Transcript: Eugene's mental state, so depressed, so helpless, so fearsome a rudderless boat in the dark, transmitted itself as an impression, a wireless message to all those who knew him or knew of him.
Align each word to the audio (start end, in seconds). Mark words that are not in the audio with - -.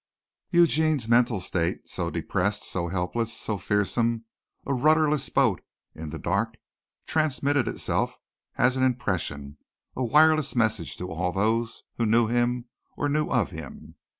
Eugene's 0.49 1.07
mental 1.07 1.39
state, 1.39 1.87
so 1.87 2.09
depressed, 2.09 2.63
so 2.63 2.87
helpless, 2.87 3.31
so 3.31 3.55
fearsome 3.55 4.25
a 4.65 4.73
rudderless 4.73 5.29
boat 5.29 5.61
in 5.93 6.09
the 6.09 6.17
dark, 6.17 6.55
transmitted 7.05 7.67
itself 7.67 8.17
as 8.55 8.75
an 8.75 8.81
impression, 8.81 9.57
a 9.95 10.03
wireless 10.03 10.55
message 10.55 10.97
to 10.97 11.07
all 11.11 11.31
those 11.31 11.83
who 11.97 12.07
knew 12.07 12.25
him 12.25 12.65
or 12.97 13.07
knew 13.09 13.27
of 13.27 13.51
him. 13.51 13.93